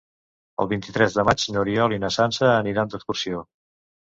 [0.63, 3.45] El vint-i-tres de maig n'Oriol i na Sança aniran d'excursió.